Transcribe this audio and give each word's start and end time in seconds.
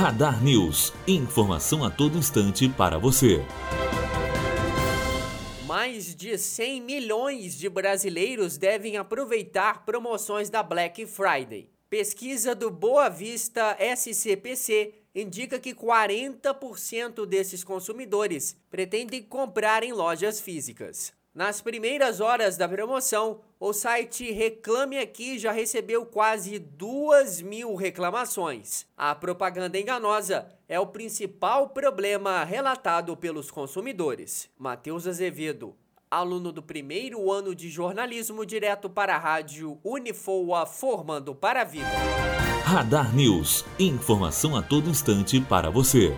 Radar 0.00 0.42
News. 0.42 0.94
Informação 1.06 1.84
a 1.84 1.90
todo 1.90 2.16
instante 2.16 2.66
para 2.70 2.96
você. 2.96 3.44
Mais 5.66 6.14
de 6.14 6.38
100 6.38 6.80
milhões 6.80 7.54
de 7.54 7.68
brasileiros 7.68 8.56
devem 8.56 8.96
aproveitar 8.96 9.84
promoções 9.84 10.48
da 10.48 10.62
Black 10.62 11.04
Friday. 11.04 11.68
Pesquisa 11.90 12.54
do 12.54 12.70
Boa 12.70 13.10
Vista 13.10 13.76
SCPC 13.78 14.94
indica 15.14 15.58
que 15.58 15.74
40% 15.74 17.26
desses 17.26 17.62
consumidores 17.62 18.56
pretendem 18.70 19.22
comprar 19.22 19.82
em 19.82 19.92
lojas 19.92 20.40
físicas. 20.40 21.12
Nas 21.32 21.60
primeiras 21.60 22.20
horas 22.20 22.56
da 22.56 22.68
promoção, 22.68 23.40
o 23.60 23.72
site 23.72 24.32
Reclame 24.32 24.98
Aqui 24.98 25.38
já 25.38 25.52
recebeu 25.52 26.04
quase 26.04 26.58
2 26.58 27.40
mil 27.42 27.76
reclamações. 27.76 28.84
A 28.96 29.14
propaganda 29.14 29.78
enganosa 29.78 30.48
é 30.68 30.80
o 30.80 30.88
principal 30.88 31.68
problema 31.68 32.42
relatado 32.42 33.16
pelos 33.16 33.48
consumidores. 33.48 34.50
Matheus 34.58 35.06
Azevedo, 35.06 35.76
aluno 36.10 36.50
do 36.50 36.64
primeiro 36.64 37.30
ano 37.30 37.54
de 37.54 37.68
jornalismo, 37.68 38.44
direto 38.44 38.90
para 38.90 39.14
a 39.14 39.18
rádio 39.18 39.78
Unifoa, 39.84 40.66
formando 40.66 41.32
para 41.32 41.60
a 41.60 41.64
vida. 41.64 41.86
Radar 42.64 43.14
News. 43.14 43.64
Informação 43.78 44.56
a 44.56 44.62
todo 44.62 44.90
instante 44.90 45.40
para 45.40 45.70
você. 45.70 46.16